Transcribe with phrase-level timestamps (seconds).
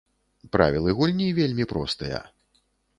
[0.57, 2.27] Правілы гульні вельмі простыя.